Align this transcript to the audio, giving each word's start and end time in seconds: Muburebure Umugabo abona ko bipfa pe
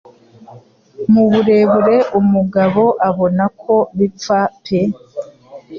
Muburebure 1.11 1.97
Umugabo 2.19 2.83
abona 3.09 3.43
ko 3.61 3.75
bipfa 3.97 4.39
pe 4.63 4.79